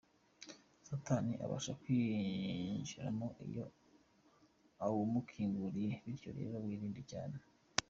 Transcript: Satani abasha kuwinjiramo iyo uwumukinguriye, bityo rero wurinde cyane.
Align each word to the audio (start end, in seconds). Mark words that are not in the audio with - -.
Satani 0.87 1.33
abasha 1.45 1.71
kuwinjiramo 1.81 3.27
iyo 3.47 3.65
uwumukinguriye, 4.93 5.91
bityo 6.05 6.29
rero 6.37 6.53
wurinde 6.63 7.01
cyane. 7.11 7.37